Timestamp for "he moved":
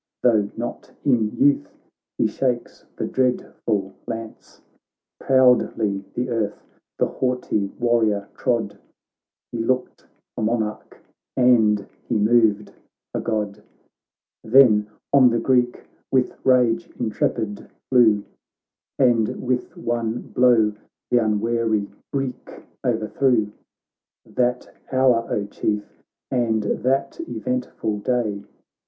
12.01-12.73